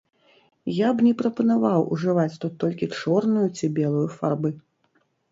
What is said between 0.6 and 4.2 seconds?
Я б не прапанаваў ужываць тут толькі чорную ці белую